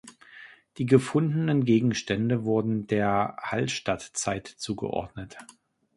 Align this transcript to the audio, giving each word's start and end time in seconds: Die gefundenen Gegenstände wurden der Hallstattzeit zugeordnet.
Die 0.79 0.87
gefundenen 0.87 1.63
Gegenstände 1.63 2.43
wurden 2.43 2.87
der 2.87 3.37
Hallstattzeit 3.39 4.47
zugeordnet. 4.47 5.37